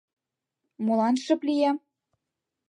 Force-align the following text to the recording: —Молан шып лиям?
—Молан 0.85 1.15
шып 1.23 1.41
лиям? 1.47 1.77